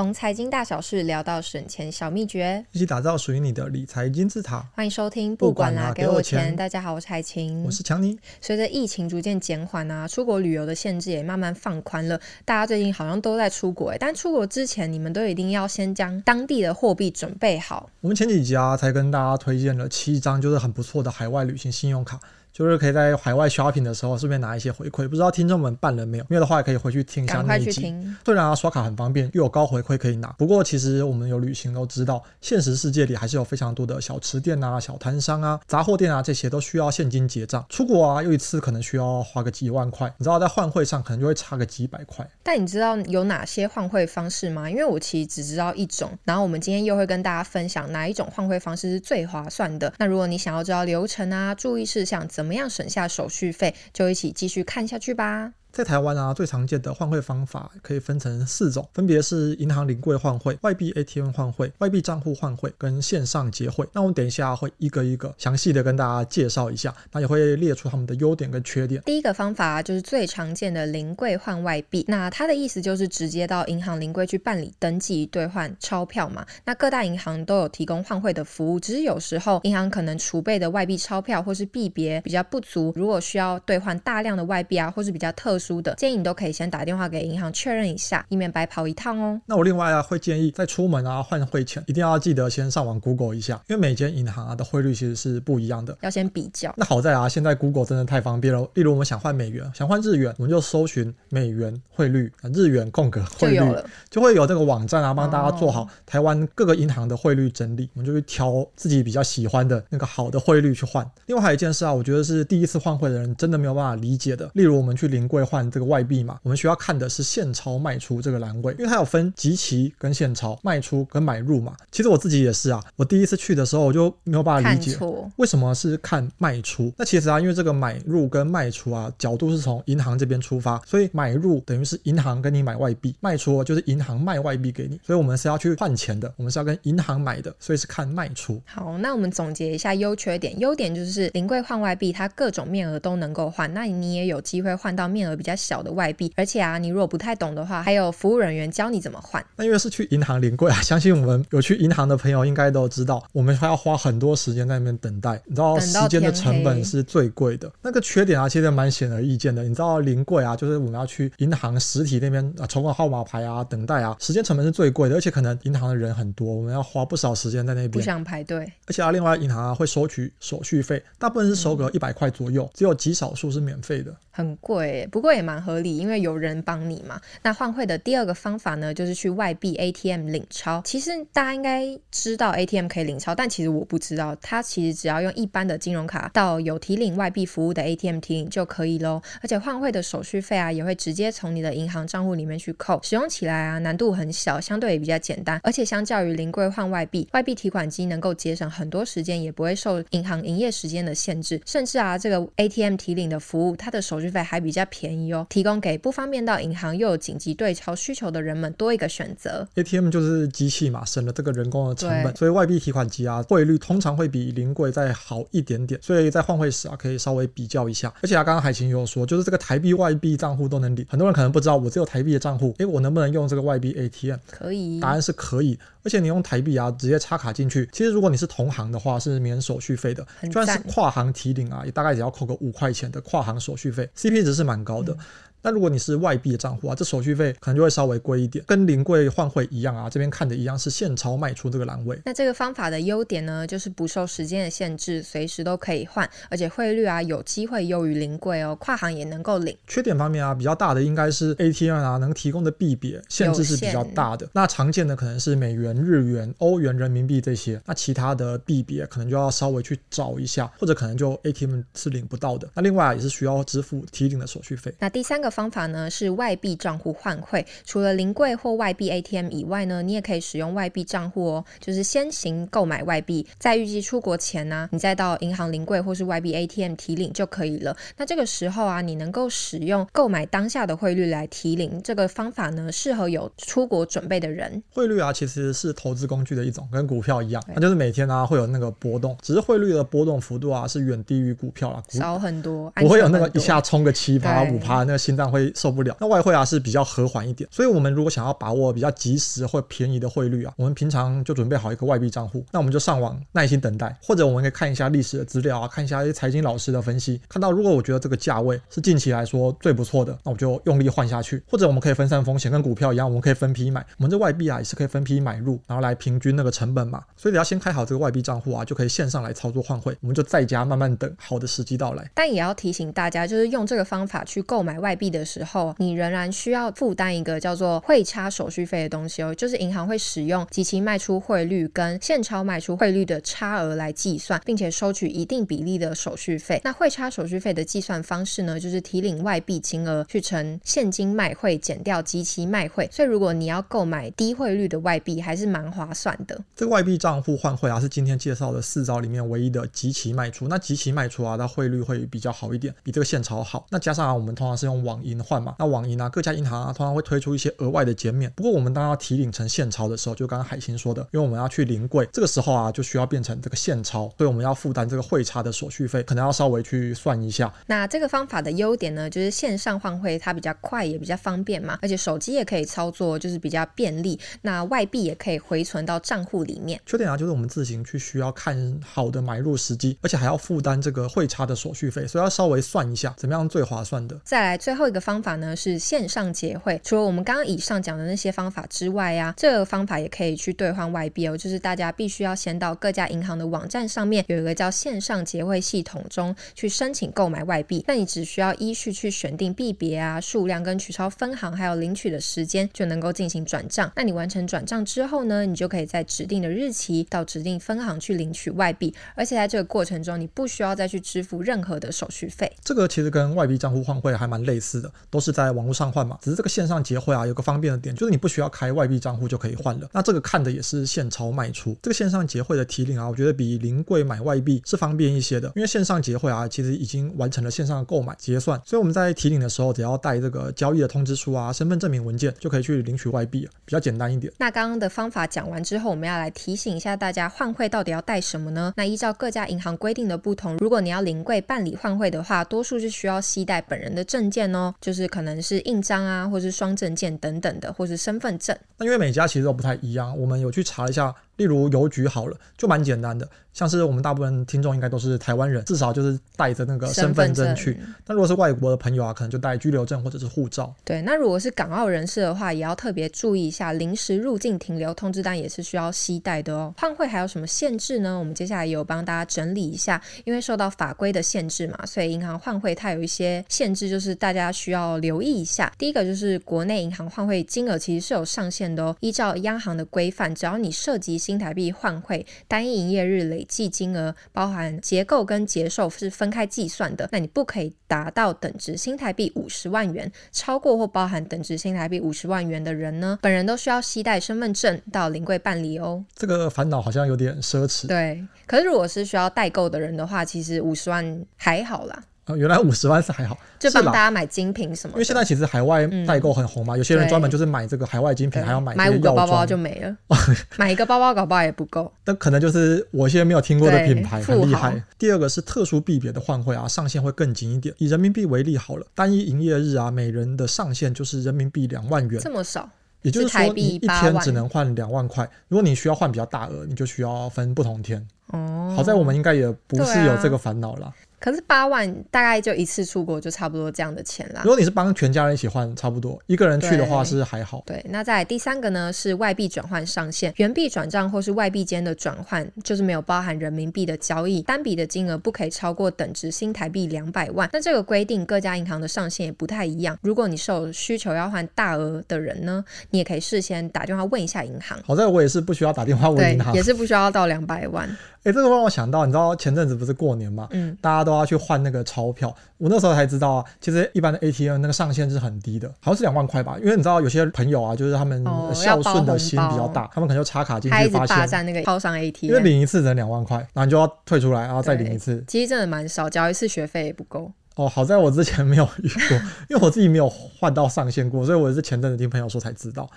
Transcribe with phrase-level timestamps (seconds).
[0.00, 4.66] 从财经大小事聊到省钱小秘诀，一起打造属于你的理财金字塔。
[4.74, 6.56] 欢迎收听，不管啦，给我钱。
[6.56, 8.18] 大家好，我是海晴，我是强尼。
[8.40, 12.18] 随着疫情逐渐减缓啊，出国旅游的限制也慢慢放宽了。
[12.46, 17.90] 大家最近好像都在出国，但出国之前，你们都一定要先将当地的货币准备好。
[18.00, 22.18] 我们前几集啊，才跟大家推荐了七张，就是很不错的海外旅行信用卡。
[22.60, 26.24] 就是可以在海外 shopping 的时候顺便拿一些回馈，不知道听众们办了没有？
[26.28, 27.94] 没有的话也可以回去听一下那一集。
[28.22, 37.64] 虽然啊刷卡很方便，又有高回馈可以拿，不过其实我们有旅行都知道，现实世界里还是有非常多的小吃店啊、小摊商啊、杂货店啊这些都需要现金结账。
[37.70, 42.28] 出国啊又一次可能需要花个几万块，你知道在换汇上可能就会差个几百块。
[42.42, 44.68] 但你知道有哪些换汇方式吗？
[44.68, 49.90] 因为我其实只知道一种，然后我们今天又会跟大家分享哪一种换汇方式是最划算的。
[49.96, 55.59] 那如果你想要知道流程啊、注意事项，怎么怎么样省下手续费，就一起继续看下去吧。
[55.72, 63.88] 在台湾啊，最常见的换汇方法可以分成四种，分别是银行临柜换汇、外币 ATM 换汇、外币账户换汇跟线上结汇。
[63.92, 69.00] 那我们等一下会一个一个详细的跟大家介绍一下，那也会列出他们的优点跟缺点。
[69.06, 76.44] 第一个方法就是最常见的临柜换外币，那它的意思就是直接到银行临柜去办理登记兑换钞票嘛。
[76.64, 89.40] 那各大银行都有提供换汇的服务，只是有时候银行可能储备的外币钞票或是币别比较不足，如果需要兑换大量的外币啊，或是比较特殊的建议，你都可以先打电话给银行确认一下，以免白跑一趟哦。
[89.46, 96.72] 那我另外啊会建议在出门啊换汇前，一定要记得先上网 Google 一下，因为每间银行啊的汇率其实是不一样的，要先比较。
[96.76, 98.66] 那好在啊，现在 Google 真的太方便了。
[98.74, 103.76] 例如我们想换美元，想换日元，我们就搜寻美元汇率，日元空格汇率
[104.08, 111.08] 就会有这个网站啊帮大家做好台湾各个银行的汇率整理，我们就去挑自己比较喜欢的那个好的汇率去换。
[111.26, 115.90] 另外还有一件事啊，我觉得是第一次换汇的人真的没有办法理解的，例如我们去临柜换这个。
[115.90, 121.74] 外币嘛，我们需要看的是现钞卖出这个栏位，因为它有分即期跟现钞卖出跟买入嘛。
[121.90, 124.96] 其实我自己也是啊，我第一次去的时候我就没有办法理解
[125.34, 126.92] 为什么是看卖出。
[126.96, 138.62] 那其实啊，因为这个买入跟卖出啊角度是从银行这边出发，所以买入等于是银行跟你买外币，卖出就是银行卖外币给你，所以我们是要去换钱的，我们是要跟银行买的，所以是看卖出。
[138.64, 149.42] 好，那我们总结一下优缺点，优点就是临柜换外币，它各种面额都能够换，那你也有机会换到面额比较小的外币，而且啊，你如果不太懂的话，还有服务人员教你怎么换。
[149.56, 157.72] 那因为是去银行临柜啊， 相信我们有去银行的朋友应该都知道，我们还要花很多时间在那边等待，你知道时间的成本是最贵的。
[157.80, 159.62] 那个缺点啊，其实蛮显而易见的。
[159.62, 167.90] 你知道临柜啊，就是我们要去银行实体那边啊，抽个号码牌啊，等待啊，时间成本是最贵的，而且可能银行的人很多，我们要花不少时间在那边。
[167.92, 168.70] 不想排队。
[168.86, 174.14] 而且啊，另外银行啊会收取手续费，大部分是收个一百块左右，嗯，只有极少数是免费的。
[174.32, 177.20] 很贵，不过也蛮合理，因为有人帮你嘛。
[177.42, 180.82] 那换汇的第二个方法呢，就是去外币 ATM 领钞。
[180.84, 189.20] 其实大家应该知道 ATM 可以领钞，但其实我不知道，它其实只要用一般的金融卡到有提领外币服务的 ATM 提领就可以喽。
[189.42, 195.60] 而且换汇的手续费啊，也会直接从你的银行账户里面去扣，使用起来啊难度很小，相对也比较简单。
[195.62, 201.60] 而且相较于零柜换外币，外币提款机能够节省很多时间，也不会受银行营业时间的限制。
[201.66, 209.66] 甚至啊，这个 ATM 提领的服务，它的手续费还比较便宜哦，提供给不方便到银行又有紧急对钞需求的人们多一个选择。
[209.74, 216.00] ATM 就是机器嘛，省了这个人工的成本，所以外币提款机啊，汇率通常会比零柜再好一点点。
[216.02, 218.12] 所以在换汇时啊，可以稍微比较一下。
[218.22, 224.38] 而且啊，刚刚海晴有说，就是这个台币外币账户都能领，很多人可能不知道，我只有台币的账户，诶，我能不能用这个外币 ATM？
[224.50, 225.78] 可以，答案是可以。
[226.02, 230.26] 而且你用台币啊，直接插卡进去，其实如果你是同行的话，是免手续费的。
[230.44, 235.09] 就算是跨行提领啊，也大概只要扣个五块钱的跨行手续费，CP 值是蛮高的。
[235.10, 235.24] mundo.
[235.62, 240.08] 那如果你是外币的账户啊，这手续费可能就会稍微贵一点，跟临柜换汇一样啊。
[240.08, 242.18] 这边看的一样是现钞卖出这个栏位。
[242.24, 249.76] 那这个方法的优点呢，就是不受时间的限制，随时都可以换，而且汇率啊有机会优于临柜哦，跨行也能够领。
[249.86, 254.48] 缺点方面啊，比较大的应该是 ATM 啊能提供的币别限制是比较大的。
[254.54, 262.66] 那常见的可能是美元、日元、欧元、人民币这些，那其他的币别可能就要稍微去找一下，或者可能就 ATM 是领不到的。
[262.74, 264.94] 那另外啊也是需要支付提领的手续费。
[264.98, 265.49] 那第三个。
[265.50, 271.64] 方法呢是外币账户换汇，除了零柜或外币 ATM 以外呢，你也可以使用外币账户哦。
[271.80, 277.96] 就是先行购买外币，在预计出国前呢、啊，你再到银行零柜或是外币 ATM 提领就可以了。
[278.16, 284.82] 那这个时候啊，你能够使用购买当下的汇率来提领，这个方法呢适合有出国准备的人。
[284.92, 295.39] 汇率啊，其实是投资工具的一种，跟股票一样，那就是每天啊会有那个波动，只是汇率的波动幅度啊是远低于股票啦，少很多，不会有那个一下冲个七趴五趴那个心。
[295.40, 296.14] 这样会受不了。
[296.20, 311.62] 那外汇啊是比较和缓一点，所以我们如果想要把握比较及时或便宜的汇率啊，我们平常就准备好一个外币账户，那我们就上网耐心等待，或者我们可以看一下历史的资料啊，看一下一些财经老师的分析，看到如果我觉得这个价位是近期来说最不错的，那我就用力换下去。
[311.70, 314.04] 或者我们可以分散风险，跟股票一样，我们可以分批买。
[314.18, 317.22] 我们这外币啊也是可以分批买入，然后来平均那个成本嘛。
[317.36, 320.14] 所以你要先开好这个外币账户啊，就可以线上来操作换汇。
[320.20, 322.30] 我们就在家慢慢等好的时机到来。
[322.34, 336.80] 但也要提醒大家，就是用这个方法去购买外币的时候，你仍然需要负担一个叫做汇差手续费的东西哦，就是银行会使用即期卖出汇率跟现钞卖出汇率的差额来计算，并且收取一定比例的手续费。
[336.84, 343.08] 那汇差手续费的计算方式呢，就是提领外币金额去乘现金卖汇减掉即期卖汇。
[343.12, 346.60] 所以如果你要购买低汇率的外币，还是蛮划算的。
[346.74, 350.68] 这个外币账户换汇啊，是今天介绍的四招里面唯一的即期卖出。
[350.68, 353.86] 那即期卖出啊，它汇率会比较好一点，比这个现钞好。
[353.90, 358.50] 那加上啊，我们通常是用网银换嘛，那网银啊，各家银行啊，通常会推出一些额外的减免。
[358.52, 367.72] 不过我们当要提领成现钞的时候，就刚刚海星说的，因为我们要去临柜，这个时候啊，就需要变成这个现钞，所以我们要负担这个汇差的手续费，可能要稍微去算一下。
[367.86, 374.38] 那这个方法的优点呢，就是线上换汇它比较快，也比较方便嘛，而且手机也可以操作，就是比较便利。
[374.62, 377.00] 那外币也可以回存到账户里面。
[377.06, 384.40] 缺点啊，就是我们自行去需要看好的买入时机，而且还要负担这个汇差的手续费，所以要稍微算一下怎么样最划算的。
[384.44, 387.00] 再来最后一个方法呢，是线上结汇。
[387.04, 391.56] 除了我们刚刚以上讲的那些方法之外啊，这个方法也可以去兑换外币哦。
[391.56, 398.04] 就是大家必须要先到各家银行的网站上面有一个叫线上结汇系统中去申请购买外币。
[398.06, 404.10] 那你只需要依序去选定币别啊、数量跟取钞分行，还有领取的时间，就能够进行转账。
[404.14, 412.70] 那你完成转账之后呢，你就可以在指定的日期到指定分行去领取外币，而且在这个过程中，你不需要再去支付任何的手续费。
[412.84, 416.38] 这个其实跟外币账户换汇还蛮类似的，都是在网络上换嘛。
[416.42, 420.08] 只是这个线上结汇啊，有个方便的点，就是你不需要开外币账户就可以换了。
[420.12, 434.52] 那这个看的也是现钞卖出，这个线上结汇的提领啊，我觉得比临柜买外币是方便一些的，因为线上结汇啊，其实已经完成了线上的购买结算，所以我们在提领的时候，只要带这个交易的通知书啊、身份证明文件，就可以去领取外币，比较简单一点。
[434.58, 438.92] 那刚刚的方法讲完之后，我们要来提醒一下大家，换汇到底要带什么呢？
[438.96, 448.76] 那依照各家银行规定的不同，如果你要临柜办理换汇的话，多数是需要携带本人的证件哦，就是可能是印章啊，或是双证件等等的，或是身份证。
[448.98, 451.34] 那因为每家其实都不太一样，我们有去查一下。
[451.60, 458.00] 例如邮局好了，就蛮简单的，像是我们大部分听众应该都是台湾人，至少就是带着那个身份证去。
[458.26, 460.94] 那如果是外国的朋友啊，可能就带居留证或者是护照。
[461.04, 466.94] 对，那如果是港澳人士的话，也要特别注意一下，临时入境停留通知单也是需要携带的哦。
[466.96, 468.38] 换汇还有什么限制呢？
[468.38, 475.92] 我们接下来有帮大家整理一下，因为受到法规的限制嘛，所以银行换汇它有一些限制，就是大家需要留意一下。
[475.98, 490.30] 第一个就是国内银行换汇金额其实是有上限的哦，依照央行的规范，只要你涉及新台币换汇单一营业日累计金额，包含结构跟结售是分开计算的，那你不可以达到等值新台币五十万元。
[490.52, 496.24] 超过或包含等值新台币五十万元的人呢，本人都需要携带身份证到临柜办理哦。
[496.36, 498.06] 这个烦恼好像有点奢侈。
[498.06, 502.22] 对，可是如果是需要代购的人的话，其实五十万还好啦。
[502.56, 505.14] 原来五十万是还好，就帮大家买精品什么？
[505.14, 510.16] 因为现在其实海外代购很红嘛，嗯、有些人专门就是买这个海外精品，还要买买五个包包就没了，
[510.76, 512.12] 买一个包包搞不好也不够。
[512.24, 515.02] 那可能就是我一些没有听过的品牌很厉害。
[515.18, 517.94] 第二个是特殊币别的换汇啊，上限会更紧一点。
[517.98, 522.88] 以人民币为例好了，单一营业日啊，每人的上限就是人民币两万元，这么少，
[523.22, 525.48] 也就是说你一天只能换两万块。
[525.68, 528.26] 如果你需要换比较大额，你就需要分不同天。
[528.48, 531.12] 哦，好在我们应该也不是有这个烦恼了。
[531.40, 534.60] 可是八万大概就一次出国就差不多这样的钱啦。
[534.62, 537.82] 如果你是帮全家人一起换，差不多一个人去的话是还好。
[537.86, 547.68] 对，对，那在第三个呢是外币转换上限，原币转账或是外币间的转换，就是没有包含人民币的交易，单笔的金额不可以超过等值新台币两百万。
[547.72, 550.18] 那这个规定各家银行的上限也不太一样。
[550.20, 554.98] 如果你是有需求要换大额的人呢，你也可以事先打电话问一下银行。
[555.06, 558.08] 好在我也是不需要打电话问银行，也是不需要到两百万。
[558.42, 560.66] 哎，这个让我想到，你知道前阵子不是过年嘛？
[560.70, 562.54] 嗯，大家都要去换那个钞票。
[562.78, 566.76] 我那时候才知道啊，其实一般的 ATM 那个上限是很低的，好像是两万块吧。
[566.80, 568.42] 因为你知道有些朋友啊，就是他们
[568.74, 575.44] 孝顺的心比较大，哦、他们可能就插卡进去发现，在那个超商 ATM，因为领一次只能两万块，然后你就要退出来，然后再领一次。
[575.46, 577.52] 其实真的蛮少，交一次学费也不够。
[577.76, 579.36] 哦，好在我之前没有遇过，
[579.68, 583.08] 因为我自己没有换到上限过，所以我是前阵子听朋友说才知道。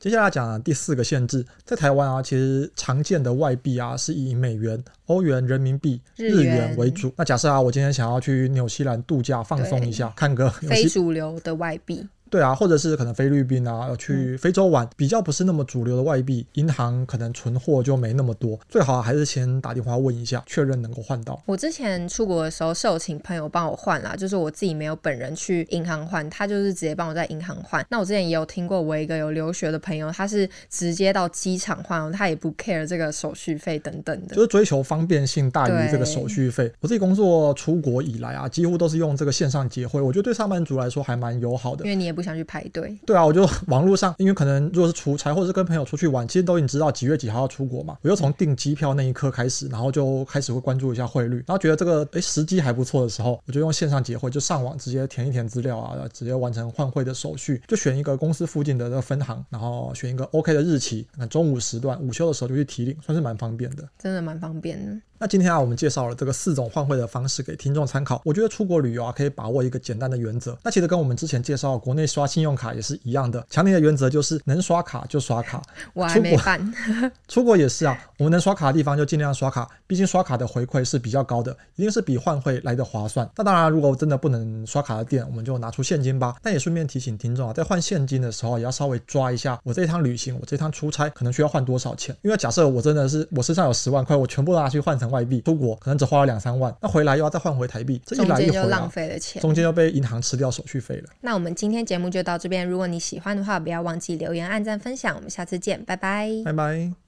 [0.00, 7.12] 接下来讲第四个限制，在台湾啊，其实常见的外币啊是以美元、欧元、人民币、日元为主。
[7.18, 12.02] 那假设啊，我今天想要去纽西兰度假放松一下，看个非主流的外币。
[12.30, 21.42] 对啊，或者是可能菲律宾啊，要去非洲玩，比较不是那么主流的外币，银行可能存货就没那么多，最好还是先打电话问一下，确认能够换到。
[21.44, 27.84] 我之前出国的时候是有请朋友帮我换啦，就是我自己没有本人去银行换，他就是直接帮我在银行换。
[27.90, 36.72] 那我之前也有听过，我一个有留学的朋友，他是直接到机场换，他也不 care 这个手续费等等的，就是追求方便性大于这个手续费。
[36.80, 42.98] 我自己工作出国以来啊，几乎都是用这个线上结汇，我觉得对上班族来说还蛮友好的，因为你也不想去排队。
[43.06, 47.96] 对啊，我就网络上，因为可能如果是出差或者是跟朋友出去玩，其实都已经知道几月几号要出国嘛。
[48.02, 63.88] 我就从订机票那一刻开始，然后就开始会关注一下汇率，然后觉得这个诶时机还不错的时候，我就用线上结汇，就上网直接填一填资料啊，直接完成换汇的手续，就选一个公司附近的这个分行，然后选一个 OK 的日期，那中午时段午休的时候就去提领，算是蛮方便的。
[63.98, 65.00] 真的蛮方便的。
[65.22, 68.22] 那今天啊，我们介绍了这个四种换汇的方式给听众参考。
[68.24, 70.56] 我觉得出国旅游啊，可以把握一个简单的原则。
[70.62, 73.46] 那其实跟我们之前介绍国内刷信用卡也是一样的。
[73.50, 75.60] 强烈的原则就是能刷卡就刷卡。
[75.92, 76.74] 我还没办。
[77.28, 83.30] 出国也是啊，我们能刷卡的地方就尽量刷卡，毕竟刷卡的回馈是比较高的，一定是比换汇来的划算。
[83.36, 86.34] 那当然，如果真的不能刷卡的店，我们就拿出现金吧。
[86.42, 92.16] 但也顺便提醒听众啊，在换现金的时候也要稍微抓一下，我这一趟旅行，我这一趟出差可能需要换多少钱。
[92.22, 95.76] 因为假设我真的是我身上有十万块，我全部拿去换成外币出国。
[95.76, 101.04] 可能只花了两三万，那回来又要再换回台币，这一来一回，啊，就浪费了钱，中间又被银行吃掉手续费了。
[101.20, 106.99] 那我们今天节目就到这边，如果你喜欢的话，不要忘记留言、按赞、分享，我们下次见，拜拜，拜拜。